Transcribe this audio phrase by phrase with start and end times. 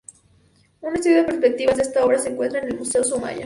[0.81, 3.39] Un estudio de perspectiva de esta obra se encuentra en el Museo Soumaya.